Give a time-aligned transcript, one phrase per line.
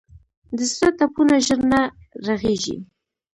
[0.57, 1.81] د زړه ټپونه ژر نه
[2.27, 2.77] رغېږي.